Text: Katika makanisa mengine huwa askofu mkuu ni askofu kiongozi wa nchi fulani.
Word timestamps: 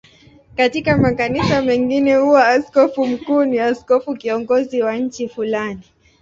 Katika 0.55 0.97
makanisa 0.97 1.61
mengine 1.61 2.15
huwa 2.15 2.47
askofu 2.47 3.05
mkuu 3.07 3.45
ni 3.45 3.59
askofu 3.59 4.15
kiongozi 4.15 4.81
wa 4.81 4.95
nchi 4.97 5.29
fulani. 5.29 5.79